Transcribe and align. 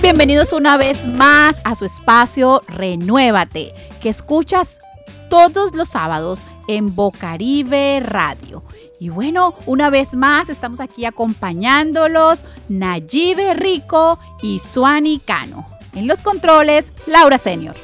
Bienvenidos 0.00 0.52
una 0.52 0.78
vez 0.78 1.06
más 1.06 1.60
a 1.64 1.74
su 1.74 1.84
espacio 1.84 2.62
Renuévate, 2.66 3.74
que 4.00 4.08
escuchas 4.08 4.80
todos 5.28 5.74
los 5.74 5.90
sábados 5.90 6.44
en 6.66 6.94
Bocaribe 6.94 8.00
Radio. 8.00 8.64
Y 8.98 9.10
bueno, 9.10 9.54
una 9.66 9.90
vez 9.90 10.16
más 10.16 10.48
estamos 10.48 10.80
aquí 10.80 11.04
acompañándolos 11.04 12.46
Nayibe 12.68 13.54
Rico 13.54 14.18
y 14.42 14.58
Suani 14.58 15.20
Cano. 15.20 15.66
En 15.94 16.08
los 16.08 16.22
controles, 16.22 16.90
Laura 17.06 17.38
Senior. 17.38 17.76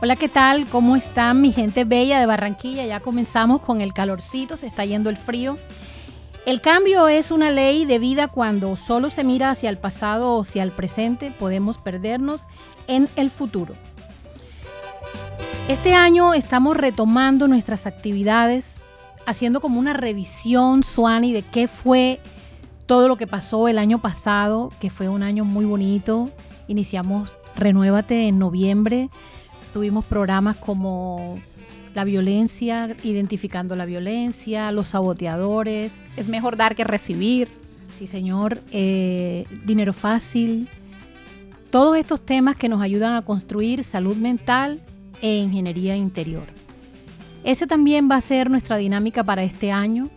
Hola, 0.00 0.16
¿qué 0.16 0.28
tal? 0.28 0.66
¿Cómo 0.66 0.96
están 0.96 1.40
mi 1.40 1.52
gente 1.52 1.84
bella 1.84 2.20
de 2.20 2.26
Barranquilla? 2.26 2.86
Ya 2.86 3.00
comenzamos 3.00 3.60
con 3.60 3.80
el 3.80 3.92
calorcito, 3.92 4.56
se 4.56 4.66
está 4.66 4.84
yendo 4.84 5.10
el 5.10 5.16
frío. 5.16 5.58
El 6.44 6.60
cambio 6.60 7.06
es 7.06 7.30
una 7.30 7.50
ley 7.50 7.84
de 7.84 8.00
vida 8.00 8.26
cuando 8.26 8.74
solo 8.76 9.10
se 9.10 9.22
mira 9.22 9.50
hacia 9.50 9.70
el 9.70 9.78
pasado 9.78 10.34
o 10.34 10.42
hacia 10.42 10.64
el 10.64 10.72
presente, 10.72 11.30
podemos 11.30 11.78
perdernos 11.78 12.40
en 12.88 13.08
el 13.14 13.30
futuro. 13.30 13.74
Este 15.68 15.94
año 15.94 16.34
estamos 16.34 16.76
retomando 16.76 17.46
nuestras 17.46 17.86
actividades, 17.86 18.74
haciendo 19.24 19.60
como 19.60 19.78
una 19.78 19.92
revisión, 19.92 20.82
Suani, 20.82 21.32
de 21.32 21.42
qué 21.42 21.68
fue 21.68 22.18
todo 22.86 23.06
lo 23.06 23.14
que 23.16 23.28
pasó 23.28 23.68
el 23.68 23.78
año 23.78 24.00
pasado, 24.00 24.72
que 24.80 24.90
fue 24.90 25.08
un 25.08 25.22
año 25.22 25.44
muy 25.44 25.64
bonito. 25.64 26.28
Iniciamos 26.66 27.36
Renuévate 27.54 28.28
en 28.28 28.38
noviembre. 28.38 29.10
Tuvimos 29.72 30.04
programas 30.04 30.56
como 30.56 31.38
la 31.94 32.04
violencia, 32.04 32.96
identificando 33.02 33.76
la 33.76 33.84
violencia, 33.84 34.72
los 34.72 34.88
saboteadores. 34.88 35.92
Es 36.16 36.28
mejor 36.28 36.56
dar 36.56 36.74
que 36.74 36.84
recibir. 36.84 37.48
Sí, 37.88 38.06
señor. 38.06 38.60
Eh, 38.72 39.44
dinero 39.64 39.92
fácil. 39.92 40.68
Todos 41.70 41.96
estos 41.96 42.20
temas 42.20 42.56
que 42.56 42.68
nos 42.68 42.82
ayudan 42.82 43.14
a 43.14 43.22
construir 43.22 43.84
salud 43.84 44.16
mental 44.16 44.80
e 45.20 45.36
ingeniería 45.36 45.96
interior. 45.96 46.44
Ese 47.44 47.66
también 47.66 48.08
va 48.10 48.16
a 48.16 48.20
ser 48.20 48.50
nuestra 48.50 48.76
dinámica 48.76 49.24
para 49.24 49.42
este 49.42 49.72
año. 49.72 50.08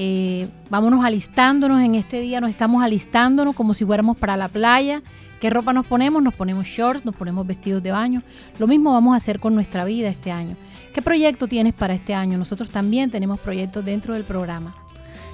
Eh, 0.00 0.48
vámonos 0.70 1.04
alistándonos 1.04 1.80
en 1.80 1.96
este 1.96 2.20
día, 2.20 2.40
nos 2.40 2.50
estamos 2.50 2.84
alistándonos 2.84 3.56
como 3.56 3.74
si 3.74 3.84
fuéramos 3.84 4.16
para 4.16 4.36
la 4.36 4.46
playa. 4.46 5.02
¿Qué 5.40 5.50
ropa 5.50 5.72
nos 5.72 5.86
ponemos? 5.86 6.22
Nos 6.22 6.34
ponemos 6.34 6.66
shorts, 6.66 7.04
nos 7.04 7.16
ponemos 7.16 7.44
vestidos 7.44 7.82
de 7.82 7.90
baño. 7.90 8.22
Lo 8.60 8.68
mismo 8.68 8.92
vamos 8.92 9.14
a 9.14 9.16
hacer 9.16 9.40
con 9.40 9.56
nuestra 9.56 9.84
vida 9.84 10.08
este 10.08 10.30
año. 10.30 10.56
¿Qué 10.94 11.02
proyecto 11.02 11.48
tienes 11.48 11.74
para 11.74 11.94
este 11.94 12.14
año? 12.14 12.38
Nosotros 12.38 12.70
también 12.70 13.10
tenemos 13.10 13.40
proyectos 13.40 13.84
dentro 13.84 14.14
del 14.14 14.22
programa. 14.22 14.76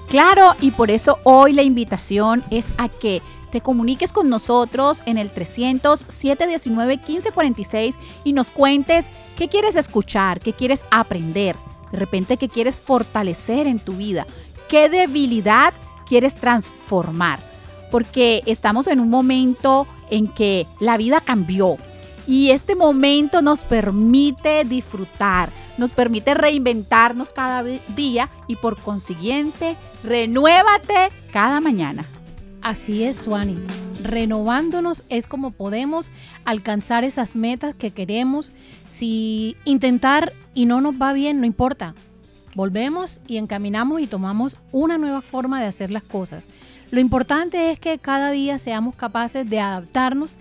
Claro, 0.08 0.54
y 0.62 0.70
por 0.70 0.90
eso 0.90 1.18
hoy 1.24 1.52
la 1.52 1.62
invitación 1.62 2.42
es 2.50 2.72
a 2.78 2.88
que 2.88 3.20
te 3.50 3.60
comuniques 3.60 4.14
con 4.14 4.30
nosotros 4.30 5.02
en 5.04 5.18
el 5.18 5.30
300 5.30 6.06
719 6.08 6.96
1546 6.96 7.98
y 8.24 8.32
nos 8.32 8.50
cuentes 8.50 9.06
qué 9.36 9.48
quieres 9.48 9.76
escuchar, 9.76 10.40
qué 10.40 10.54
quieres 10.54 10.86
aprender, 10.90 11.54
de 11.92 11.98
repente 11.98 12.36
qué 12.36 12.48
quieres 12.48 12.76
fortalecer 12.76 13.66
en 13.66 13.78
tu 13.78 13.92
vida, 13.94 14.26
qué 14.68 14.88
debilidad 14.88 15.74
quieres 16.06 16.34
transformar, 16.34 17.40
porque 17.90 18.42
estamos 18.46 18.86
en 18.86 19.00
un 19.00 19.10
momento 19.10 19.86
en 20.10 20.28
que 20.28 20.66
la 20.80 20.96
vida 20.96 21.20
cambió, 21.20 21.78
y 22.26 22.50
este 22.50 22.74
momento 22.74 23.42
nos 23.42 23.64
permite 23.64 24.64
disfrutar, 24.64 25.50
nos 25.76 25.92
permite 25.92 26.34
reinventarnos 26.34 27.32
cada 27.32 27.62
día 27.62 28.30
y 28.46 28.56
por 28.56 28.78
consiguiente, 28.80 29.76
renuévate 30.02 31.10
cada 31.33 31.60
mañana. 31.60 32.05
Así 32.62 33.05
es, 33.05 33.18
Suani. 33.18 33.58
Renovándonos 34.02 35.05
es 35.10 35.27
como 35.27 35.50
podemos 35.50 36.10
alcanzar 36.46 37.05
esas 37.05 37.36
metas 37.36 37.74
que 37.74 37.90
queremos. 37.90 38.52
Si 38.89 39.56
intentar 39.66 40.33
y 40.55 40.64
no 40.64 40.80
nos 40.80 40.94
va 40.94 41.12
bien, 41.12 41.40
no 41.40 41.46
importa. 41.46 41.94
Volvemos 42.54 43.20
y 43.26 43.36
encaminamos 43.36 44.00
y 44.00 44.06
tomamos 44.06 44.56
una 44.72 44.98
nueva 44.98 45.20
forma 45.22 45.60
de 45.60 45.66
hacer 45.66 45.90
las 45.90 46.02
cosas. 46.02 46.44
Lo 46.90 47.00
importante 47.00 47.70
es 47.70 47.80
que 47.80 47.98
cada 47.98 48.30
día 48.30 48.58
seamos 48.58 48.94
capaces 48.94 49.48
de 49.48 49.60
adaptarnos 49.60 50.36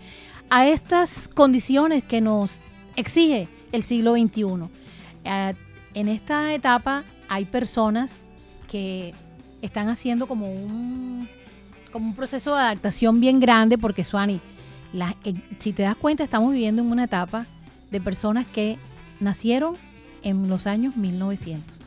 a 0.50 0.68
estas 0.68 1.28
condiciones 1.28 2.04
que 2.04 2.22
nos 2.22 2.62
exige 2.96 3.48
el 3.72 3.84
siglo 3.84 4.14
XXI. 4.14 4.44
Eh, 5.24 5.54
en 5.96 6.08
esta 6.08 6.54
etapa 6.54 7.04
hay 7.28 7.46
personas 7.46 8.22
que 8.70 9.14
están 9.62 9.90
haciendo 9.90 10.28
como 10.28 10.52
un, 10.52 11.28
como 11.92 12.08
un 12.08 12.16
proceso 12.16 12.56
de 12.56 12.62
adaptación 12.62 13.20
bien 13.20 13.40
grande 13.40 13.78
porque, 13.78 14.04
Suani, 14.04 14.40
eh, 14.94 15.34
si 15.60 15.74
te 15.74 15.84
das 15.84 15.96
cuenta, 15.96 16.24
estamos 16.24 16.52
viviendo 16.52 16.82
en 16.82 16.92
una 16.92 17.06
etapa 17.06 17.46
de 17.90 18.02
personas 18.02 18.46
que 18.48 18.78
nacieron 19.20 19.76
en 20.22 20.48
los 20.50 20.68
años 20.68 20.96
1900, 20.96 21.83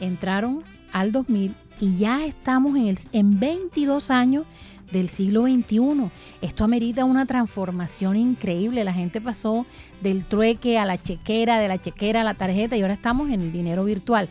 entraron 0.00 0.62
al 0.92 1.12
2000 1.12 1.54
y 1.80 1.96
ya 1.96 2.24
estamos 2.24 2.76
en, 2.76 2.86
el, 2.86 2.98
en 3.12 3.38
22 3.38 4.10
años 4.10 4.46
del 4.92 5.08
siglo 5.08 5.44
XXI. 5.44 6.10
Esto 6.40 6.64
amerita 6.64 7.04
una 7.04 7.26
transformación 7.26 8.16
increíble. 8.16 8.84
La 8.84 8.92
gente 8.92 9.20
pasó 9.20 9.66
del 10.00 10.24
trueque 10.24 10.78
a 10.78 10.84
la 10.84 11.00
chequera, 11.00 11.58
de 11.58 11.68
la 11.68 11.80
chequera 11.80 12.20
a 12.20 12.24
la 12.24 12.34
tarjeta 12.34 12.76
y 12.76 12.82
ahora 12.82 12.94
estamos 12.94 13.30
en 13.30 13.42
el 13.42 13.52
dinero 13.52 13.84
virtual. 13.84 14.28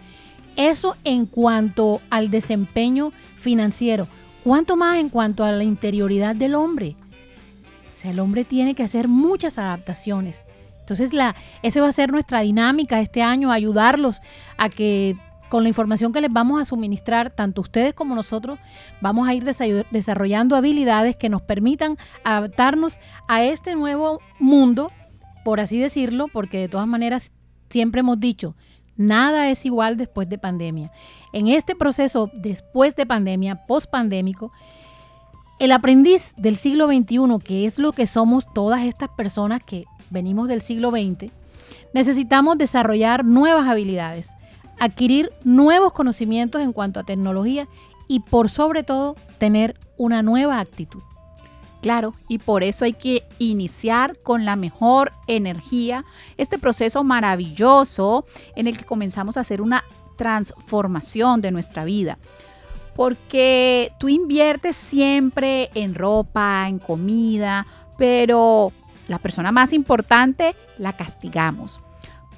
Eso 0.56 0.96
en 1.04 1.26
cuanto 1.26 2.02
al 2.10 2.32
desempeño 2.32 3.12
financiero. 3.38 4.08
¿Cuánto 4.44 4.76
más 4.76 4.98
en 4.98 5.10
cuanto 5.10 5.44
a 5.44 5.52
la 5.52 5.64
interioridad 5.64 6.36
del 6.36 6.56
hombre? 6.56 6.96
O 7.92 7.96
sea, 7.96 8.12
el 8.12 8.20
hombre 8.20 8.44
tiene 8.44 8.76
que 8.76 8.84
hacer 8.84 9.08
muchas 9.08 9.58
adaptaciones. 9.58 10.46
Entonces, 10.80 11.14
la, 11.14 11.36
esa 11.62 11.82
va 11.82 11.88
a 11.88 11.94
ser 11.94 12.12
nuestra 12.12 12.42
dinámica 12.42 13.00
este 13.00 13.24
año, 13.24 13.52
ayudarlos 13.52 14.20
a 14.58 14.68
que 14.68 15.16
con 15.54 15.62
la 15.62 15.70
información 15.70 16.12
que 16.12 16.20
les 16.20 16.34
vamos 16.34 16.60
a 16.60 16.66
suministrar, 16.66 17.30
tanto 17.30 17.62
ustedes 17.62 17.94
como 17.94 18.16
nosotros, 18.16 18.58
vamos 19.02 19.28
a 19.28 19.36
ir 19.36 19.44
desarrollando 19.44 20.56
habilidades 20.56 21.16
que 21.16 21.30
nos 21.30 21.44
permitan 21.44 21.96
adaptarnos 22.24 22.96
a 23.28 23.44
este 23.44 23.76
nuevo 23.76 24.20
mundo, 24.40 24.92
por 25.46 25.60
así 25.60 25.78
decirlo, 25.78 26.28
porque 26.28 26.58
de 26.58 26.70
todas 26.70 26.88
maneras 26.88 27.32
siempre 27.70 28.00
hemos 28.00 28.20
dicho, 28.20 28.56
nada 28.98 29.48
es 29.52 29.64
igual 29.64 29.96
después 29.96 30.28
de 30.28 30.40
pandemia. 30.40 30.92
En 31.34 31.48
este 31.48 31.76
proceso 31.76 32.32
después 32.34 32.96
de 32.96 33.06
pandemia, 33.06 33.68
post 33.68 33.92
pandémico, 33.92 34.52
el 35.60 35.72
aprendiz 35.72 36.34
del 36.36 36.56
siglo 36.56 36.88
XXI, 36.88 37.38
que 37.46 37.68
es 37.68 37.78
lo 37.78 37.92
que 37.92 38.08
somos 38.08 38.52
todas 38.56 38.82
estas 38.86 39.10
personas 39.10 39.62
que 39.64 39.86
venimos 40.10 40.48
del 40.48 40.62
siglo 40.62 40.90
XX, 40.90 41.32
necesitamos 41.94 42.58
desarrollar 42.58 43.24
nuevas 43.24 43.68
habilidades 43.68 44.32
adquirir 44.80 45.32
nuevos 45.44 45.94
conocimientos 45.94 46.62
en 46.62 46.74
cuanto 46.74 47.00
a 47.00 47.04
tecnología 47.04 47.68
y 48.08 48.20
por 48.20 48.50
sobre 48.50 48.84
todo 48.84 49.16
tener 49.38 49.78
una 49.98 50.22
nueva 50.22 50.60
actitud. 50.60 51.02
Claro, 51.82 52.14
y 52.30 52.38
por 52.38 52.64
eso 52.64 52.86
hay 52.86 52.94
que 52.94 53.26
iniciar 53.40 54.18
con 54.20 54.46
la 54.46 54.56
mejor 54.56 55.12
energía 55.28 56.06
este 56.38 56.58
proceso 56.58 57.04
maravilloso 57.04 58.26
en 58.56 58.68
el 58.68 58.78
que 58.78 58.86
comenzamos 58.86 59.36
a 59.36 59.42
hacer 59.42 59.62
una 59.62 59.84
transformación 60.16 61.42
de 61.42 61.52
nuestra 61.52 61.84
vida. 61.84 62.18
Porque 62.96 63.92
tú 64.00 64.08
inviertes 64.08 64.78
siempre 64.78 65.72
en 65.74 65.94
ropa, 65.94 66.68
en 66.70 66.80
comida, 66.80 67.66
pero 67.98 68.72
la 69.10 69.20
persona 69.20 69.52
más 69.52 69.74
importante 69.74 70.56
la 70.78 70.94
castigamos 70.94 71.82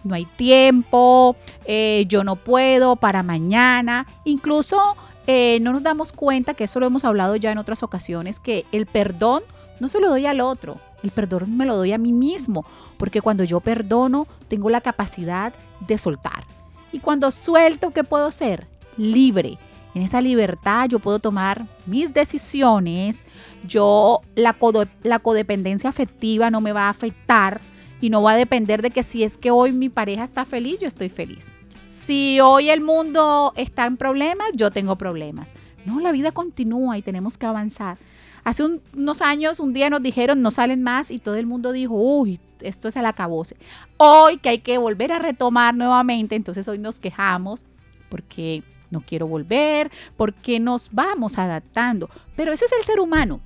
no 0.06 0.16
hay 0.16 0.26
tiempo, 0.26 1.36
eh, 1.66 2.06
yo 2.08 2.24
no 2.24 2.38
puedo 2.38 2.96
para 2.96 3.24
mañana. 3.24 4.08
Incluso 4.24 4.96
eh, 5.28 5.60
no 5.62 5.74
nos 5.74 5.84
damos 5.84 6.12
cuenta, 6.12 6.54
que 6.54 6.66
eso 6.66 6.80
lo 6.80 6.86
hemos 6.86 7.04
hablado 7.04 7.36
ya 7.36 7.52
en 7.52 7.58
otras 7.58 7.84
ocasiones, 7.84 8.40
que 8.40 8.66
el 8.72 8.86
perdón 8.86 9.44
no 9.80 9.88
se 9.90 10.00
lo 10.00 10.10
doy 10.10 10.26
al 10.26 10.40
otro, 10.40 10.80
el 11.04 11.12
perdón 11.12 11.58
me 11.58 11.66
lo 11.66 11.76
doy 11.76 11.92
a 11.92 11.98
mí 11.98 12.14
mismo, 12.14 12.66
porque 12.98 13.22
cuando 13.22 13.44
yo 13.44 13.60
perdono 13.60 14.28
tengo 14.48 14.70
la 14.70 14.82
capacidad 14.82 15.54
de 15.82 15.98
soltar. 15.98 16.46
Y 16.92 17.00
cuando 17.00 17.32
suelto, 17.32 17.92
¿qué 17.92 18.04
puedo 18.04 18.32
ser? 18.32 18.68
Libre. 18.96 19.58
En 19.96 20.02
esa 20.02 20.22
libertad 20.22 20.90
yo 20.90 21.00
puedo 21.00 21.20
tomar 21.20 21.66
mis 21.86 22.14
decisiones, 22.14 23.24
yo 23.66 24.22
la, 24.36 24.56
la 25.04 25.20
codependencia 25.20 25.90
afectiva 25.90 26.52
no 26.52 26.60
me 26.60 26.74
va 26.74 26.88
a 26.88 26.90
afectar, 26.90 27.62
y 28.06 28.12
no 28.12 28.22
va 28.22 28.34
a 28.34 28.38
depender 28.38 28.84
de 28.84 28.92
que 28.92 29.02
si 29.02 29.24
es 29.24 29.36
que 29.36 29.50
hoy 29.50 29.72
mi 29.72 29.90
pareja 29.90 30.24
está 30.24 30.46
feliz, 30.46 30.78
yo 30.80 30.88
estoy 30.88 31.10
feliz. 31.10 31.48
Si 31.86 32.40
hoy 32.40 32.70
el 32.70 32.80
mundo 32.80 33.52
está 33.56 33.88
en 33.88 33.98
problemas, 33.98 34.48
yo 34.54 34.70
tengo 34.70 34.96
problemas. 34.96 35.54
No, 35.86 36.00
la 36.00 36.12
vida 36.12 36.32
continúa 36.32 37.00
y 37.00 37.02
tenemos 37.02 37.40
que 37.40 37.48
avanzar. 37.48 37.98
Hace 38.44 38.64
unos 38.94 39.24
años, 39.24 39.60
un 39.60 39.74
día 39.74 39.90
nos 39.90 40.04
dijeron 40.04 40.44
no 40.44 40.52
salen 40.52 40.84
más 40.84 41.10
y 41.10 41.18
todo 41.18 41.34
el 41.34 41.48
mundo 41.48 41.72
dijo, 41.72 41.96
uy, 41.96 42.40
esto 42.62 42.90
es 42.90 42.96
el 42.96 43.08
acabose. 43.08 43.58
Hoy 43.98 44.38
que 44.38 44.50
hay 44.50 44.60
que 44.60 44.78
volver 44.78 45.12
a 45.12 45.18
retomar 45.18 45.74
nuevamente, 45.74 46.36
entonces 46.36 46.68
hoy 46.68 46.78
nos 46.78 47.00
quejamos 47.00 47.66
porque 48.10 48.62
no 48.92 49.02
quiero 49.02 49.26
volver, 49.26 49.90
porque 50.16 50.60
nos 50.60 50.92
vamos 50.92 51.40
adaptando. 51.40 52.08
Pero 52.36 52.54
ese 52.54 52.66
es 52.66 52.72
el 52.72 52.86
ser 52.86 53.00
humano. 53.00 53.40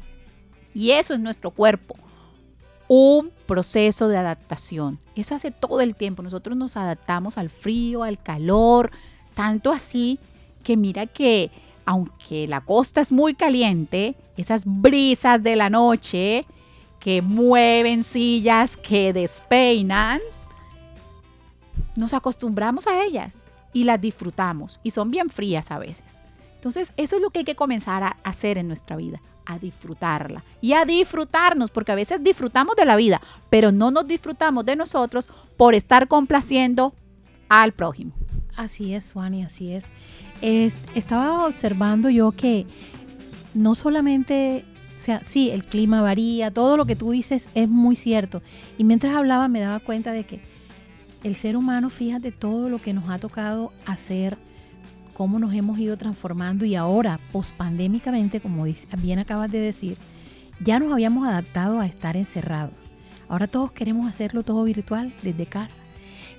Y 0.74 0.92
eso 0.92 1.14
es 1.14 1.22
nuestro 1.22 1.52
cuerpo. 1.52 1.96
Un 2.90 3.32
proceso 3.46 4.10
de 4.10 4.18
adaptación. 4.18 5.00
Eso 5.16 5.36
hace 5.36 5.52
todo 5.52 5.80
el 5.80 5.96
tiempo. 5.96 6.24
Nosotros 6.24 6.58
nos 6.58 6.76
adaptamos 6.76 7.38
al 7.38 7.50
frío, 7.50 8.04
al 8.04 8.22
calor, 8.22 8.92
tanto 9.36 9.72
así 9.72 10.20
que 10.64 10.76
mira 10.76 11.06
que 11.06 11.52
aunque 11.86 12.48
la 12.48 12.62
costa 12.62 13.00
es 13.02 13.12
muy 13.12 13.34
caliente, 13.34 14.16
esas 14.38 14.64
brisas 14.66 15.42
de 15.42 15.56
la 15.56 15.70
noche 15.70 16.46
que 17.00 17.22
mueven 17.22 18.04
sillas, 18.04 18.78
que 18.78 19.14
despeinan, 19.14 20.20
nos 21.96 22.14
acostumbramos 22.14 22.86
a 22.88 23.04
ellas 23.04 23.46
y 23.74 23.86
las 23.86 24.00
disfrutamos 24.00 24.80
y 24.84 24.92
son 24.92 25.12
bien 25.12 25.30
frías 25.30 25.72
a 25.72 25.80
veces. 25.80 26.22
Entonces, 26.56 26.94
eso 26.98 27.16
es 27.16 27.22
lo 27.22 27.30
que 27.30 27.40
hay 27.40 27.46
que 27.46 27.56
comenzar 27.56 28.04
a 28.04 28.18
hacer 28.24 28.58
en 28.58 28.68
nuestra 28.68 28.98
vida, 28.98 29.22
a 29.50 29.58
disfrutarla 29.58 30.44
y 30.62 30.74
a 30.74 30.86
disfrutarnos, 30.86 31.72
porque 31.72 31.92
a 31.92 31.96
veces 31.96 32.24
disfrutamos 32.24 32.76
de 32.76 32.86
la 32.86 32.96
vida, 32.96 33.20
pero 33.50 33.72
no 33.72 33.90
nos 33.90 34.08
disfrutamos 34.08 34.64
de 34.64 34.76
nosotros 34.76 35.28
por 35.58 35.74
estar 35.74 36.08
complaciendo 36.08 36.94
al 37.50 37.74
prójimo. 37.74 38.14
Así 38.56 38.94
es, 38.94 39.06
Suani, 39.06 39.44
así 39.44 39.74
es. 39.74 39.86
estaba 40.94 41.48
observando 41.48 42.10
yo 42.10 42.32
que 42.32 42.68
no 43.56 43.74
solamente, 43.74 44.66
o 44.96 45.00
sea, 45.00 45.22
sí, 45.26 45.50
el 45.50 45.66
clima 45.66 46.04
varía, 46.04 46.52
todo 46.52 46.78
lo 46.78 46.86
que 46.86 46.96
tú 46.96 47.10
dices 47.10 47.50
es 47.56 47.68
muy 47.68 47.96
cierto. 47.96 48.44
Y 48.78 48.84
mientras 48.84 49.16
hablaba 49.16 49.48
me 49.48 49.62
daba 49.62 49.80
cuenta 49.80 50.12
de 50.12 50.26
que 50.26 50.42
el 51.24 51.36
ser 51.36 51.58
humano, 51.58 51.90
fíjate 51.90 52.32
todo 52.32 52.70
lo 52.70 52.78
que 52.78 52.94
nos 52.94 53.10
ha 53.10 53.18
tocado 53.18 53.74
hacer, 53.88 54.38
cómo 55.20 55.38
nos 55.38 55.54
hemos 55.54 55.78
ido 55.78 55.98
transformando 55.98 56.64
y 56.64 56.76
ahora, 56.76 57.20
pospandémicamente, 57.34 58.40
como 58.40 58.66
bien 59.00 59.20
acabas 59.20 59.52
de 59.52 59.60
decir, 59.60 59.98
ya 60.64 60.80
nos 60.80 60.94
habíamos 60.94 61.28
adaptado 61.28 61.82
a 61.82 61.86
estar 61.86 62.16
encerrados. 62.16 62.74
Ahora 63.28 63.48
todos 63.48 63.74
queremos 63.74 64.08
hacerlo 64.08 64.44
todo 64.44 64.64
virtual 64.64 65.14
desde 65.22 65.46
casa. 65.46 65.84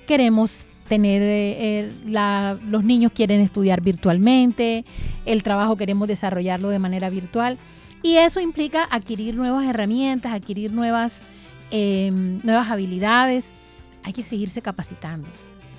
Queremos 0.06 0.64
tener, 0.88 1.20
eh, 1.20 1.56
eh, 1.58 1.92
los 2.70 2.82
niños 2.82 3.12
quieren 3.12 3.42
estudiar 3.42 3.82
virtualmente, 3.82 4.86
el 5.26 5.42
trabajo 5.42 5.76
queremos 5.76 6.08
desarrollarlo 6.08 6.70
de 6.70 6.78
manera 6.78 7.10
virtual 7.10 7.58
y 8.02 8.16
eso 8.16 8.40
implica 8.40 8.84
adquirir 8.84 9.34
nuevas 9.34 9.66
herramientas, 9.66 10.32
adquirir 10.32 10.72
nuevas, 10.72 11.20
em, 11.70 12.40
nuevas 12.44 12.70
habilidades 12.70 13.50
hay 14.04 14.14
que 14.14 14.24
seguirse 14.24 14.62
capacitando, 14.62 15.28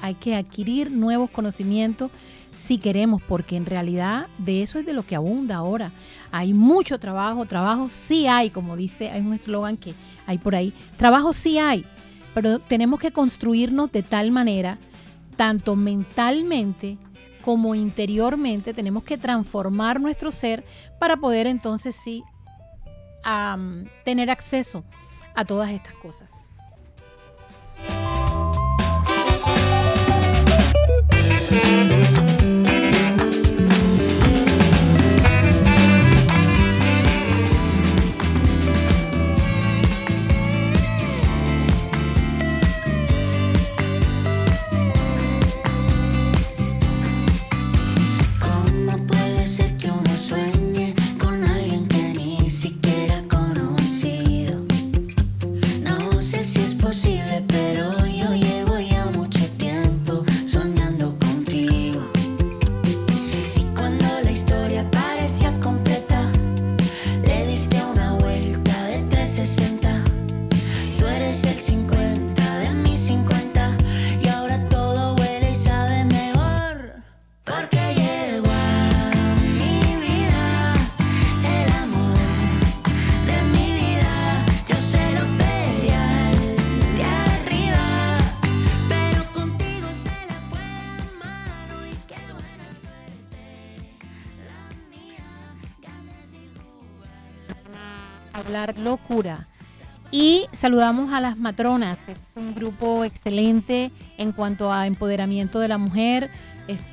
hay 0.01 0.15
que 0.15 0.35
adquirir 0.35 0.91
nuevos 0.91 1.29
conocimientos 1.29 2.11
si 2.51 2.77
queremos, 2.77 3.21
porque 3.21 3.55
en 3.55 3.65
realidad 3.65 4.27
de 4.37 4.61
eso 4.61 4.77
es 4.77 4.85
de 4.85 4.93
lo 4.93 5.05
que 5.05 5.15
abunda 5.15 5.55
ahora. 5.55 5.91
Hay 6.31 6.53
mucho 6.53 6.99
trabajo, 6.99 7.45
trabajo 7.45 7.89
sí 7.89 8.27
hay, 8.27 8.49
como 8.49 8.75
dice, 8.75 9.09
hay 9.09 9.21
un 9.21 9.33
eslogan 9.33 9.77
que 9.77 9.93
hay 10.27 10.37
por 10.37 10.55
ahí, 10.55 10.73
trabajo 10.97 11.31
sí 11.31 11.59
hay, 11.59 11.85
pero 12.33 12.59
tenemos 12.59 12.99
que 12.99 13.11
construirnos 13.11 13.91
de 13.91 14.03
tal 14.03 14.31
manera, 14.31 14.77
tanto 15.37 15.75
mentalmente 15.75 16.97
como 17.41 17.73
interiormente, 17.73 18.73
tenemos 18.73 19.03
que 19.03 19.17
transformar 19.17 19.99
nuestro 19.99 20.31
ser 20.31 20.63
para 20.99 21.17
poder 21.17 21.47
entonces 21.47 21.95
sí 21.95 22.23
tener 24.03 24.29
acceso 24.29 24.83
a 25.35 25.45
todas 25.45 25.69
estas 25.69 25.93
cosas. 25.95 26.50
Locura. 98.67 99.47
Y 100.11 100.45
saludamos 100.51 101.13
a 101.13 101.21
las 101.21 101.37
matronas, 101.37 101.97
es 102.09 102.17
un 102.35 102.53
grupo 102.53 103.05
excelente 103.05 103.91
en 104.17 104.33
cuanto 104.33 104.73
a 104.73 104.85
empoderamiento 104.85 105.59
de 105.59 105.69
la 105.69 105.77
mujer. 105.77 106.29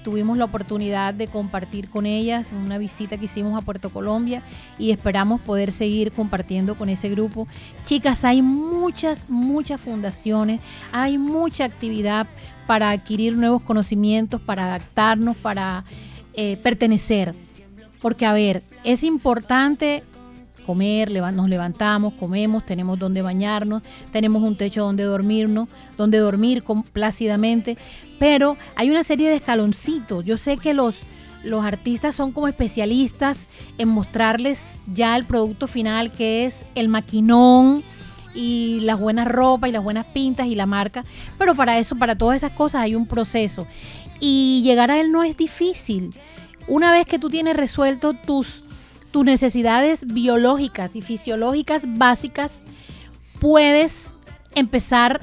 Tuvimos 0.03 0.39
la 0.39 0.45
oportunidad 0.45 1.15
de 1.15 1.29
compartir 1.29 1.89
con 1.89 2.07
ellas 2.07 2.53
una 2.53 2.79
visita 2.79 3.17
que 3.17 3.27
hicimos 3.27 3.57
a 3.57 3.65
Puerto 3.65 3.91
Colombia 3.91 4.43
y 4.77 4.91
esperamos 4.91 5.41
poder 5.41 5.71
seguir 5.71 6.11
compartiendo 6.11 6.75
con 6.75 6.89
ese 6.89 7.09
grupo. 7.09 7.47
Chicas, 7.85 8.25
hay 8.25 8.43
muchas, 8.43 9.29
muchas 9.29 9.81
fundaciones, 9.81 10.61
hay 10.91 11.17
mucha 11.17 11.65
actividad 11.65 12.27
para 12.67 12.91
adquirir 12.91 13.37
nuevos 13.37 13.63
conocimientos, 13.63 14.41
para 14.41 14.65
adaptarnos, 14.65 15.37
para 15.37 15.85
eh, 16.35 16.57
pertenecer. 16.63 17.35
Porque, 18.01 18.27
a 18.27 18.33
ver, 18.33 18.63
es 18.85 19.05
importante 19.05 20.03
comer, 20.69 21.11
nos 21.33 21.49
levantamos, 21.49 22.13
comemos, 22.13 22.67
tenemos 22.67 22.99
donde 22.99 23.23
bañarnos, 23.23 23.83
tenemos 24.13 24.43
un 24.43 24.55
techo 24.55 24.83
donde 24.83 25.05
dormirnos, 25.05 25.67
donde 25.97 26.19
dormir 26.19 26.63
plácidamente, 26.93 27.79
pero 28.19 28.59
hay 28.77 28.91
una 28.91 29.03
serie 29.03 29.31
de 29.31 29.37
escaloncitos. 29.37 30.27
Yo 30.27 30.37
sé 30.37 30.59
que 30.59 30.75
los, 30.75 30.97
los 31.43 31.65
artistas 31.65 32.15
son 32.15 32.33
como 32.33 32.49
especialistas 32.49 33.47
en 33.79 33.89
mostrarles 33.89 34.61
ya 34.93 35.17
el 35.17 35.25
producto 35.25 35.69
final 35.69 36.13
que 36.13 36.45
es 36.45 36.67
el 36.75 36.89
maquinón 36.89 37.83
y 38.35 38.81
las 38.83 39.01
buenas 39.01 39.27
ropas 39.27 39.71
y 39.71 39.73
las 39.73 39.83
buenas 39.83 40.05
pintas 40.13 40.49
y 40.49 40.55
la 40.55 40.67
marca, 40.67 41.03
pero 41.39 41.55
para 41.55 41.79
eso, 41.79 41.97
para 41.97 42.15
todas 42.15 42.37
esas 42.37 42.53
cosas 42.53 42.83
hay 42.83 42.95
un 42.95 43.07
proceso 43.07 43.67
y 44.21 44.61
llegar 44.65 44.91
a 44.91 45.01
él 45.01 45.13
no 45.13 45.25
es 45.25 45.35
difícil. 45.35 46.13
Una 46.67 46.93
vez 46.93 47.07
que 47.07 47.19
tú 47.19 47.31
tienes 47.31 47.57
resuelto 47.57 48.13
tus 48.13 48.65
tus 49.11 49.25
necesidades 49.25 50.07
biológicas 50.07 50.97
y 50.97 51.03
fisiológicas 51.03 51.83
básicas, 51.85 52.63
puedes 53.41 54.15
empezar 54.55 55.21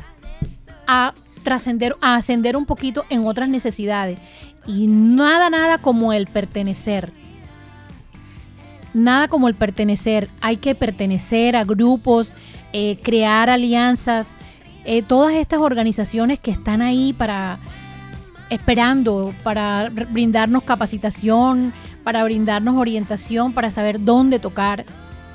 a 0.87 1.13
trascender, 1.43 1.95
a 2.01 2.15
ascender 2.15 2.57
un 2.57 2.65
poquito 2.65 3.05
en 3.09 3.25
otras 3.25 3.49
necesidades. 3.49 4.19
Y 4.67 4.87
nada, 4.87 5.49
nada 5.49 5.77
como 5.77 6.13
el 6.13 6.27
pertenecer. 6.27 7.11
Nada 8.93 9.27
como 9.27 9.47
el 9.47 9.53
pertenecer. 9.53 10.29
Hay 10.41 10.57
que 10.57 10.73
pertenecer 10.73 11.55
a 11.55 11.63
grupos, 11.63 12.33
eh, 12.73 12.97
crear 13.03 13.49
alianzas, 13.49 14.35
eh, 14.85 15.01
todas 15.01 15.33
estas 15.33 15.59
organizaciones 15.59 16.39
que 16.39 16.51
están 16.51 16.81
ahí 16.81 17.13
para 17.13 17.59
esperando, 18.49 19.33
para 19.43 19.89
brindarnos 19.89 20.63
capacitación, 20.63 21.73
para 22.05 22.24
brindarnos 22.24 22.75
orientación, 22.77 23.51
para 23.51 23.71
saber 23.71 24.05
dónde 24.05 24.38
tocar. 24.38 24.85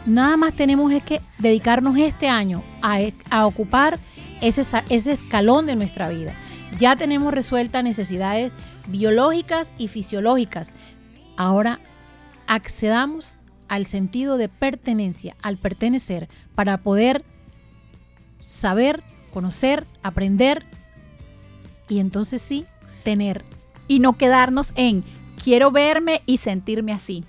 Nada 0.07 0.37
más 0.37 0.55
tenemos 0.55 0.93
es 0.93 1.03
que 1.03 1.21
dedicarnos 1.39 1.99
este 1.99 2.29
año 2.29 2.63
a, 2.81 3.45
ocupar 3.45 3.99
ese, 4.41 4.63
ese 4.89 5.13
escalón 5.13 5.67
de 5.67 5.75
nuestra 5.75 6.09
vida. 6.09 6.33
Ya 6.79 6.95
tenemos 6.95 7.35
resueltas 7.35 7.83
necesidades 7.83 8.53
biológicas 8.87 9.73
y 9.79 9.89
fisiológicas. 9.89 10.73
Ahora 11.37 11.81
accedamos 12.47 13.41
al 13.67 13.85
sentido 13.85 14.37
de 14.37 14.49
pertenencia, 14.49 15.37
al 15.43 15.59
pertenecer, 15.59 16.29
para 16.55 16.79
poder 16.79 17.25
saber, 18.47 19.03
conocer, 19.33 19.89
aprender 20.05 20.65
y 21.89 21.99
entonces 21.99 22.41
sí, 22.41 22.65
tener. 23.03 23.45
Y 23.89 23.99
no 23.99 24.17
quedarnos 24.17 24.73
en 24.77 25.03
quiero 25.43 25.71
verme 25.71 26.23
y 26.27 26.39
sentirme 26.39 26.93
así. 26.93 27.25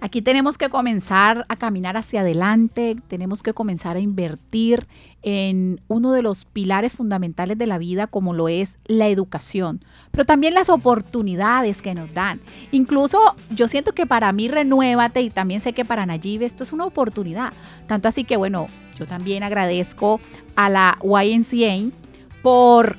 Aquí 0.00 0.20
tenemos 0.20 0.58
que 0.58 0.68
comenzar 0.68 1.46
a 1.48 1.54
caminar 1.54 1.96
hacia 1.96 2.22
adelante, 2.22 2.96
tenemos 3.06 3.40
que 3.40 3.54
comenzar 3.54 3.96
a 3.96 4.00
invertir 4.00 4.88
en 5.22 5.80
uno 5.86 6.10
de 6.10 6.22
los 6.22 6.44
pilares 6.44 6.92
fundamentales 6.92 7.56
de 7.56 7.68
la 7.68 7.78
vida 7.78 8.08
como 8.08 8.34
lo 8.34 8.48
es 8.48 8.80
la 8.86 9.06
educación, 9.06 9.84
pero 10.10 10.24
también 10.24 10.54
las 10.54 10.70
oportunidades 10.70 11.82
que 11.82 11.94
nos 11.94 12.12
dan. 12.14 12.40
Incluso 12.72 13.20
yo 13.50 13.68
siento 13.68 13.92
que 13.92 14.04
para 14.04 14.32
mí 14.32 14.48
Renuévate 14.48 15.20
y 15.22 15.30
también 15.30 15.60
sé 15.60 15.72
que 15.72 15.84
para 15.84 16.04
Nayib 16.04 16.42
esto 16.42 16.64
es 16.64 16.72
una 16.72 16.84
oportunidad. 16.84 17.52
Tanto 17.86 18.08
así 18.08 18.24
que 18.24 18.36
bueno, 18.36 18.66
yo 18.98 19.06
también 19.06 19.44
agradezco 19.44 20.18
a 20.56 20.68
la 20.68 20.98
YNCA 21.00 21.94
por 22.42 22.96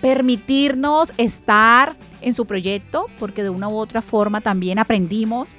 permitirnos 0.00 1.12
estar 1.16 1.96
en 2.20 2.34
su 2.34 2.46
proyecto, 2.46 3.06
porque 3.18 3.42
de 3.42 3.50
una 3.50 3.68
u 3.68 3.76
otra 3.76 4.02
forma 4.02 4.40
también 4.40 4.78
aprendimos 4.78 5.50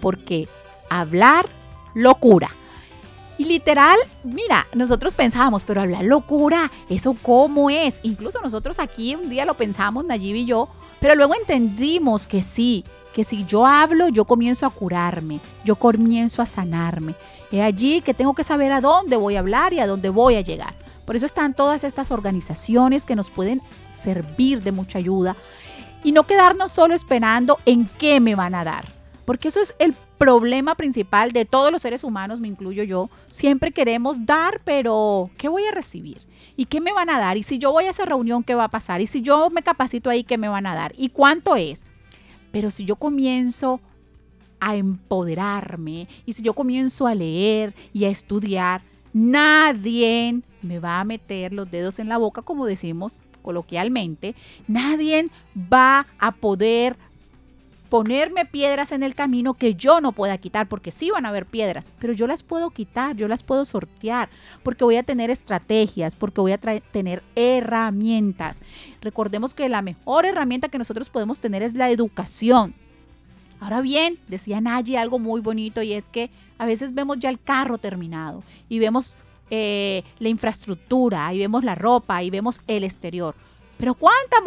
porque 0.00 0.48
hablar 0.90 1.46
locura. 1.94 2.50
Y 3.38 3.44
literal, 3.44 3.96
mira, 4.24 4.66
nosotros 4.74 5.14
pensábamos, 5.14 5.62
pero 5.62 5.80
hablar 5.80 6.04
locura, 6.04 6.72
¿eso 6.88 7.14
cómo 7.22 7.70
es? 7.70 8.00
Incluso 8.02 8.40
nosotros 8.40 8.80
aquí 8.80 9.14
un 9.14 9.30
día 9.30 9.44
lo 9.44 9.54
pensamos, 9.54 10.04
Nayib 10.04 10.34
y 10.34 10.44
yo, 10.44 10.68
pero 11.00 11.14
luego 11.14 11.34
entendimos 11.36 12.26
que 12.26 12.42
sí, 12.42 12.84
que 13.14 13.22
si 13.22 13.44
yo 13.44 13.64
hablo, 13.64 14.08
yo 14.08 14.24
comienzo 14.24 14.66
a 14.66 14.70
curarme, 14.70 15.38
yo 15.64 15.76
comienzo 15.76 16.42
a 16.42 16.46
sanarme. 16.46 17.14
Es 17.52 17.60
allí 17.60 18.00
que 18.00 18.12
tengo 18.12 18.34
que 18.34 18.44
saber 18.44 18.72
a 18.72 18.80
dónde 18.80 19.16
voy 19.16 19.36
a 19.36 19.40
hablar 19.40 19.72
y 19.72 19.78
a 19.78 19.86
dónde 19.86 20.08
voy 20.08 20.34
a 20.34 20.40
llegar. 20.40 20.74
Por 21.08 21.16
eso 21.16 21.24
están 21.24 21.54
todas 21.54 21.84
estas 21.84 22.10
organizaciones 22.10 23.06
que 23.06 23.16
nos 23.16 23.30
pueden 23.30 23.62
servir 23.90 24.62
de 24.62 24.72
mucha 24.72 24.98
ayuda 24.98 25.36
y 26.04 26.12
no 26.12 26.24
quedarnos 26.24 26.70
solo 26.70 26.94
esperando 26.94 27.58
en 27.64 27.88
qué 27.98 28.20
me 28.20 28.34
van 28.34 28.54
a 28.54 28.62
dar 28.62 28.98
porque 29.28 29.48
eso 29.48 29.60
es 29.60 29.74
el 29.78 29.94
problema 30.16 30.74
principal 30.74 31.32
de 31.32 31.44
todos 31.44 31.70
los 31.70 31.82
seres 31.82 32.02
humanos, 32.02 32.40
me 32.40 32.48
incluyo 32.48 32.82
yo. 32.82 33.10
Siempre 33.26 33.72
queremos 33.72 34.24
dar, 34.24 34.62
pero 34.64 35.28
¿qué 35.36 35.48
voy 35.48 35.66
a 35.66 35.70
recibir? 35.70 36.22
¿Y 36.56 36.64
qué 36.64 36.80
me 36.80 36.94
van 36.94 37.10
a 37.10 37.18
dar? 37.18 37.36
¿Y 37.36 37.42
si 37.42 37.58
yo 37.58 37.70
voy 37.70 37.84
a 37.84 37.90
esa 37.90 38.06
reunión, 38.06 38.42
qué 38.42 38.54
va 38.54 38.64
a 38.64 38.70
pasar? 38.70 39.02
¿Y 39.02 39.06
si 39.06 39.20
yo 39.20 39.50
me 39.50 39.62
capacito 39.62 40.08
ahí, 40.08 40.24
qué 40.24 40.38
me 40.38 40.48
van 40.48 40.66
a 40.66 40.74
dar? 40.74 40.94
¿Y 40.96 41.10
cuánto 41.10 41.56
es? 41.56 41.84
Pero 42.52 42.70
si 42.70 42.86
yo 42.86 42.96
comienzo 42.96 43.82
a 44.60 44.76
empoderarme 44.76 46.08
y 46.24 46.32
si 46.32 46.42
yo 46.42 46.54
comienzo 46.54 47.06
a 47.06 47.14
leer 47.14 47.74
y 47.92 48.06
a 48.06 48.08
estudiar, 48.08 48.80
nadie 49.12 50.40
me 50.62 50.78
va 50.78 51.00
a 51.00 51.04
meter 51.04 51.52
los 51.52 51.70
dedos 51.70 51.98
en 51.98 52.08
la 52.08 52.18
boca, 52.18 52.42
como 52.42 52.66
decimos 52.66 53.22
coloquialmente, 53.42 54.34
nadie 54.66 55.30
va 55.56 56.06
a 56.18 56.32
poder 56.32 56.96
ponerme 57.88 58.44
piedras 58.44 58.92
en 58.92 59.02
el 59.02 59.14
camino 59.14 59.54
que 59.54 59.74
yo 59.74 60.00
no 60.00 60.12
pueda 60.12 60.38
quitar, 60.38 60.68
porque 60.68 60.90
sí 60.90 61.10
van 61.10 61.24
a 61.24 61.30
haber 61.30 61.46
piedras, 61.46 61.92
pero 61.98 62.12
yo 62.12 62.26
las 62.26 62.42
puedo 62.42 62.70
quitar, 62.70 63.16
yo 63.16 63.28
las 63.28 63.42
puedo 63.42 63.64
sortear, 63.64 64.28
porque 64.62 64.84
voy 64.84 64.96
a 64.96 65.02
tener 65.02 65.30
estrategias, 65.30 66.14
porque 66.14 66.40
voy 66.40 66.52
a 66.52 66.58
tener 66.58 67.22
herramientas. 67.34 68.60
Recordemos 69.00 69.54
que 69.54 69.68
la 69.68 69.82
mejor 69.82 70.26
herramienta 70.26 70.68
que 70.68 70.78
nosotros 70.78 71.08
podemos 71.10 71.40
tener 71.40 71.62
es 71.62 71.74
la 71.74 71.90
educación. 71.90 72.74
Ahora 73.60 73.80
bien, 73.80 74.18
decía 74.28 74.60
Nayi 74.60 74.96
algo 74.96 75.18
muy 75.18 75.40
bonito 75.40 75.82
y 75.82 75.92
es 75.92 76.10
que 76.10 76.30
a 76.58 76.66
veces 76.66 76.94
vemos 76.94 77.16
ya 77.18 77.30
el 77.30 77.40
carro 77.40 77.78
terminado 77.78 78.44
y 78.68 78.78
vemos 78.78 79.16
eh, 79.50 80.04
la 80.18 80.28
infraestructura, 80.28 81.32
y 81.34 81.38
vemos 81.38 81.64
la 81.64 81.74
ropa, 81.74 82.22
y 82.22 82.30
vemos 82.30 82.60
el 82.66 82.84
exterior. 82.84 83.34
Pero 83.78 83.94
cuánta 83.94 84.38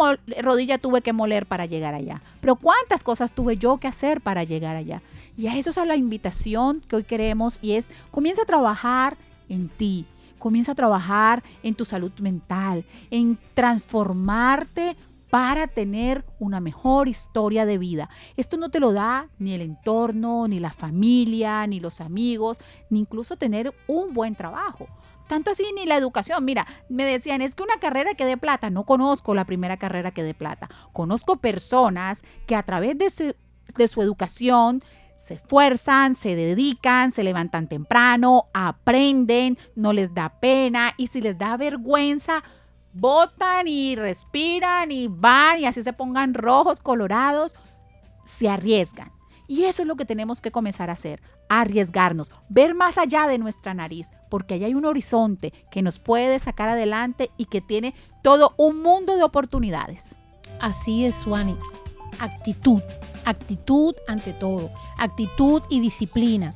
rodilla 0.42 0.78
tuve 0.78 1.02
que 1.02 1.14
moler 1.14 1.46
para 1.46 1.66
llegar 1.66 1.94
allá. 1.94 2.22
Pero 2.42 2.58
cuántas 2.58 3.02
cosas 3.02 3.34
tuve 3.34 3.58
yo 3.58 3.78
que 3.78 3.88
hacer 3.88 4.20
para 4.20 4.44
llegar 4.44 4.76
allá. 4.76 5.02
Y 5.38 5.48
a 5.48 5.56
eso 5.56 5.70
es 5.70 5.78
la 5.88 5.96
invitación 5.96 6.82
que 6.88 6.98
hoy 6.98 7.04
queremos 7.04 7.58
y 7.62 7.74
es 7.74 7.90
comienza 8.12 8.42
a 8.42 8.46
trabajar 8.46 9.18
en 9.48 9.70
ti. 9.70 10.06
Comienza 10.38 10.74
a 10.74 10.76
trabajar 10.76 11.44
en 11.64 11.76
tu 11.76 11.86
salud 11.86 12.12
mental, 12.20 12.84
en 13.10 13.38
transformarte 13.54 14.98
para 15.32 15.68
tener 15.68 16.26
una 16.40 16.60
mejor 16.60 17.08
historia 17.08 17.66
de 17.66 17.78
vida. 17.78 18.10
Esto 18.36 18.58
no 18.58 18.70
te 18.70 18.82
lo 18.82 18.92
da 18.92 19.30
ni 19.40 19.54
el 19.54 19.62
entorno, 19.62 20.48
ni 20.48 20.60
la 20.60 20.74
familia, 20.74 21.66
ni 21.66 21.80
los 21.80 22.02
amigos, 22.02 22.60
ni 22.90 23.00
incluso 23.00 23.38
tener 23.38 23.74
un 23.88 24.14
buen 24.14 24.36
trabajo. 24.36 24.88
Tanto 25.28 25.52
así 25.52 25.64
ni 25.74 25.86
la 25.86 25.96
educación. 25.96 26.44
Mira, 26.44 26.68
me 26.90 27.06
decían, 27.06 27.42
es 27.42 27.56
que 27.56 27.64
una 27.64 27.80
carrera 27.80 28.14
que 28.14 28.26
dé 28.26 28.36
plata. 28.36 28.70
No 28.70 28.84
conozco 28.84 29.34
la 29.34 29.46
primera 29.46 29.78
carrera 29.78 30.12
que 30.12 30.24
dé 30.24 30.34
plata. 30.34 30.70
Conozco 30.92 31.38
personas 31.38 32.24
que 32.46 32.58
a 32.58 32.64
través 32.64 32.98
de 32.98 33.10
su, 33.10 34.02
educación 34.02 34.84
se 35.16 35.36
esfuerzan, 35.36 36.16
se 36.16 36.36
dedican, 36.36 37.14
se 37.14 37.24
levantan 37.24 37.70
temprano, 37.70 38.48
aprenden, 38.54 39.58
no 39.76 39.94
les 39.94 40.14
da 40.14 40.42
pena 40.42 40.92
y 40.98 41.08
si 41.08 41.22
les 41.22 41.38
da 41.38 41.56
vergüenza, 41.56 42.44
votan 42.94 43.68
y 43.68 43.96
respiran 43.96 44.92
y 44.92 45.08
van 45.08 45.60
y 45.60 45.66
así 45.66 45.84
se 45.84 45.94
pongan 45.94 46.34
rojos, 46.34 46.82
colorados, 46.82 47.56
se 48.24 48.50
arriesgan. 48.50 49.12
Y 49.48 49.66
eso 49.66 49.82
es 49.82 49.88
lo 49.88 49.98
que 49.98 50.06
tenemos 50.06 50.40
que 50.40 50.52
comenzar 50.52 50.90
a 50.90 50.94
hacer, 50.94 51.22
arriesgarnos, 51.50 52.32
ver 52.48 52.74
más 52.74 52.98
allá 52.98 53.28
de 53.28 53.38
nuestra 53.38 53.74
nariz, 53.74 54.10
porque 54.30 54.54
allá 54.54 54.68
hay 54.68 54.76
un 54.76 54.86
horizonte 54.86 55.52
que 55.70 55.82
nos 55.82 56.00
puede 56.00 56.40
sacar 56.40 56.70
adelante 56.70 57.32
y 57.36 57.46
que 57.46 57.60
tiene 57.60 57.94
todo 58.24 58.54
un 58.56 58.82
mundo 58.82 59.18
de 59.18 59.24
oportunidades. 59.24 60.16
Así 60.62 61.06
es, 61.06 61.16
Suani. 61.16 61.58
Actitud, 62.20 62.82
actitud 63.26 63.94
ante 64.08 64.32
todo, 64.32 64.70
actitud 64.98 65.64
y 65.70 65.82
disciplina. 65.82 66.54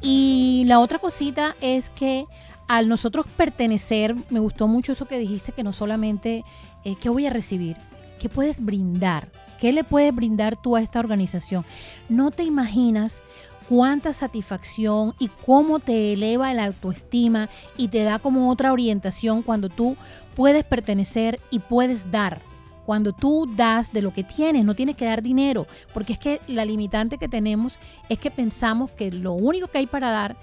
Y 0.00 0.62
la 0.66 0.78
otra 0.78 1.00
cosita 1.00 1.56
es 1.60 1.90
que 1.90 2.24
al 2.68 2.86
nosotros 2.88 3.26
pertenecer, 3.36 4.14
me 4.30 4.40
gustó 4.40 4.68
mucho 4.68 4.92
eso 4.92 5.06
que 5.06 5.18
dijiste, 5.18 5.52
que 5.52 5.64
no 5.64 5.72
solamente, 5.72 6.44
eh, 6.84 6.96
¿qué 7.00 7.08
voy 7.08 7.26
a 7.26 7.30
recibir? 7.30 7.76
¿Qué 8.20 8.28
puedes 8.28 8.62
brindar? 8.64 9.28
¿Qué 9.58 9.72
le 9.72 9.84
puedes 9.84 10.14
brindar 10.14 10.54
tú 10.60 10.76
a 10.76 10.82
esta 10.82 11.00
organización? 11.00 11.64
No 12.08 12.30
te 12.30 12.44
imaginas 12.44 13.22
cuánta 13.68 14.12
satisfacción 14.12 15.14
y 15.18 15.28
cómo 15.28 15.78
te 15.78 16.12
eleva 16.12 16.54
la 16.54 16.66
autoestima 16.66 17.48
y 17.76 17.88
te 17.88 18.02
da 18.02 18.18
como 18.18 18.50
otra 18.50 18.72
orientación 18.72 19.42
cuando 19.42 19.68
tú 19.68 19.96
puedes 20.36 20.64
pertenecer 20.64 21.40
y 21.50 21.60
puedes 21.60 22.10
dar. 22.10 22.40
Cuando 22.86 23.12
tú 23.12 23.46
das 23.54 23.92
de 23.92 24.00
lo 24.00 24.14
que 24.14 24.24
tienes, 24.24 24.64
no 24.64 24.74
tienes 24.74 24.96
que 24.96 25.04
dar 25.04 25.22
dinero, 25.22 25.66
porque 25.92 26.14
es 26.14 26.18
que 26.18 26.40
la 26.46 26.64
limitante 26.64 27.18
que 27.18 27.28
tenemos 27.28 27.78
es 28.08 28.18
que 28.18 28.30
pensamos 28.30 28.90
que 28.90 29.10
lo 29.10 29.32
único 29.34 29.68
que 29.68 29.78
hay 29.78 29.86
para 29.86 30.10
dar 30.10 30.36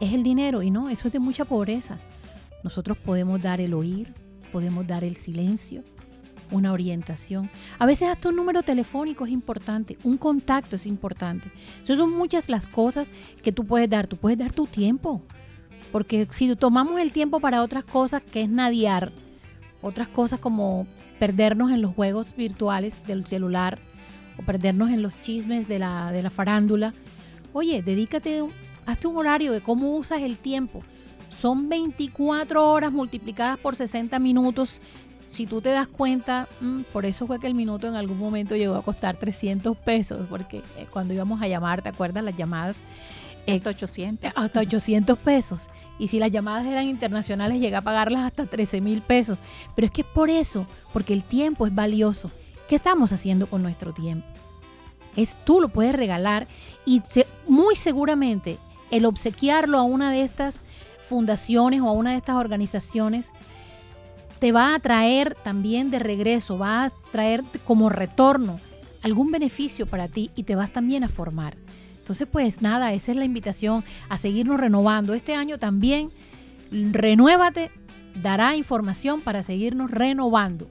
es 0.00 0.12
el 0.12 0.22
dinero 0.22 0.62
y 0.62 0.70
no, 0.70 0.88
eso 0.88 1.08
es 1.08 1.12
de 1.12 1.18
mucha 1.18 1.44
pobreza. 1.44 1.98
Nosotros 2.62 2.98
podemos 2.98 3.40
dar 3.40 3.60
el 3.60 3.74
oír, 3.74 4.12
podemos 4.52 4.86
dar 4.86 5.04
el 5.04 5.16
silencio, 5.16 5.82
una 6.50 6.72
orientación. 6.72 7.50
A 7.78 7.86
veces 7.86 8.08
hasta 8.08 8.28
un 8.28 8.36
número 8.36 8.62
telefónico 8.62 9.24
es 9.26 9.32
importante, 9.32 9.98
un 10.04 10.16
contacto 10.16 10.76
es 10.76 10.86
importante. 10.86 11.50
Esas 11.82 11.98
son 11.98 12.12
muchas 12.12 12.48
las 12.48 12.66
cosas 12.66 13.10
que 13.42 13.52
tú 13.52 13.64
puedes 13.64 13.88
dar. 13.88 14.06
Tú 14.06 14.16
puedes 14.16 14.38
dar 14.38 14.52
tu 14.52 14.66
tiempo. 14.66 15.22
Porque 15.92 16.26
si 16.30 16.54
tomamos 16.56 17.00
el 17.00 17.12
tiempo 17.12 17.40
para 17.40 17.62
otras 17.62 17.84
cosas, 17.84 18.22
que 18.22 18.42
es 18.42 18.48
nadiar, 18.48 19.12
otras 19.80 20.08
cosas 20.08 20.38
como 20.38 20.86
perdernos 21.18 21.70
en 21.70 21.82
los 21.82 21.94
juegos 21.94 22.34
virtuales 22.36 23.02
del 23.06 23.26
celular 23.26 23.78
o 24.38 24.42
perdernos 24.42 24.90
en 24.90 25.02
los 25.02 25.20
chismes 25.20 25.66
de 25.66 25.78
la, 25.78 26.12
de 26.12 26.22
la 26.22 26.30
farándula, 26.30 26.92
oye, 27.52 27.82
dedícate, 27.82 28.44
hazte 28.88 29.06
un 29.06 29.18
horario 29.18 29.52
de 29.52 29.60
cómo 29.60 29.94
usas 29.96 30.22
el 30.22 30.38
tiempo. 30.38 30.80
Son 31.28 31.68
24 31.68 32.70
horas 32.72 32.90
multiplicadas 32.90 33.58
por 33.58 33.76
60 33.76 34.18
minutos 34.18 34.80
si 35.26 35.46
tú 35.46 35.60
te 35.60 35.68
das 35.68 35.86
cuenta, 35.86 36.48
mm, 36.62 36.84
por 36.90 37.04
eso 37.04 37.26
fue 37.26 37.38
que 37.38 37.46
el 37.46 37.54
minuto 37.54 37.86
en 37.86 37.96
algún 37.96 38.18
momento 38.18 38.56
llegó 38.56 38.76
a 38.76 38.82
costar 38.82 39.18
300 39.18 39.76
pesos, 39.76 40.26
porque 40.28 40.62
eh, 40.78 40.86
cuando 40.90 41.12
íbamos 41.12 41.42
a 41.42 41.48
llamar, 41.48 41.82
¿te 41.82 41.90
acuerdas? 41.90 42.24
Las 42.24 42.34
llamadas... 42.34 42.78
Eh, 43.46 43.56
hasta 43.56 43.70
800. 43.70 44.32
Hasta 44.34 44.60
800 44.60 45.18
pesos. 45.18 45.66
Y 45.98 46.08
si 46.08 46.18
las 46.18 46.30
llamadas 46.30 46.66
eran 46.66 46.88
internacionales, 46.88 47.60
llega 47.60 47.78
a 47.78 47.82
pagarlas 47.82 48.24
hasta 48.24 48.46
13 48.46 48.80
mil 48.80 49.02
pesos. 49.02 49.38
Pero 49.74 49.86
es 49.86 49.90
que 49.90 50.00
es 50.00 50.06
por 50.06 50.30
eso, 50.30 50.66
porque 50.94 51.12
el 51.12 51.22
tiempo 51.24 51.66
es 51.66 51.74
valioso. 51.74 52.30
¿Qué 52.66 52.76
estamos 52.76 53.12
haciendo 53.12 53.48
con 53.48 53.62
nuestro 53.62 53.92
tiempo? 53.92 54.26
Es, 55.14 55.34
tú 55.44 55.60
lo 55.60 55.68
puedes 55.68 55.94
regalar 55.94 56.48
y 56.86 57.02
muy 57.46 57.74
seguramente 57.74 58.58
el 58.90 59.04
obsequiarlo 59.04 59.78
a 59.78 59.82
una 59.82 60.10
de 60.10 60.22
estas 60.22 60.62
fundaciones 61.08 61.80
o 61.80 61.88
a 61.88 61.92
una 61.92 62.10
de 62.10 62.16
estas 62.16 62.36
organizaciones 62.36 63.32
te 64.38 64.52
va 64.52 64.74
a 64.74 64.78
traer 64.78 65.34
también 65.34 65.90
de 65.90 65.98
regreso, 65.98 66.58
va 66.58 66.84
a 66.84 66.90
traer 67.10 67.42
como 67.64 67.88
retorno 67.88 68.60
algún 69.02 69.30
beneficio 69.30 69.86
para 69.86 70.08
ti 70.08 70.30
y 70.34 70.44
te 70.44 70.54
vas 70.54 70.72
también 70.72 71.04
a 71.04 71.08
formar. 71.08 71.56
Entonces, 71.98 72.28
pues 72.30 72.62
nada, 72.62 72.92
esa 72.92 73.10
es 73.10 73.16
la 73.16 73.24
invitación 73.24 73.84
a 74.08 74.16
seguirnos 74.16 74.58
renovando. 74.60 75.12
Este 75.12 75.34
año 75.34 75.58
también, 75.58 76.10
renuévate, 76.70 77.70
dará 78.22 78.56
información 78.56 79.20
para 79.20 79.42
seguirnos 79.42 79.90
renovando. 79.90 80.68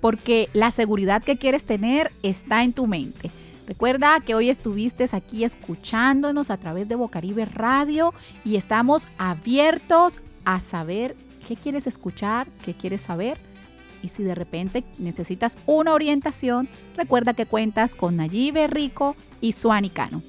Porque 0.00 0.48
la 0.52 0.70
seguridad 0.70 1.22
que 1.22 1.36
quieres 1.36 1.64
tener 1.64 2.10
está 2.22 2.62
en 2.62 2.72
tu 2.72 2.86
mente. 2.86 3.30
Recuerda 3.66 4.20
que 4.20 4.34
hoy 4.34 4.50
estuviste 4.50 5.06
aquí 5.12 5.44
escuchándonos 5.44 6.50
a 6.50 6.58
través 6.58 6.88
de 6.88 6.96
Bocaribe 6.96 7.46
Radio 7.46 8.12
y 8.44 8.56
estamos 8.56 9.08
abiertos 9.16 10.20
a 10.44 10.60
saber 10.60 11.16
qué 11.48 11.56
quieres 11.56 11.86
escuchar, 11.86 12.46
qué 12.64 12.74
quieres 12.74 13.02
saber. 13.02 13.38
Y 14.02 14.10
si 14.10 14.22
de 14.22 14.34
repente 14.34 14.84
necesitas 14.98 15.56
una 15.64 15.94
orientación, 15.94 16.68
recuerda 16.94 17.32
que 17.32 17.46
cuentas 17.46 17.94
con 17.94 18.16
Nayibe 18.16 18.66
Rico 18.66 19.16
y 19.40 19.52
Suani 19.52 19.88
Cano. 19.88 20.22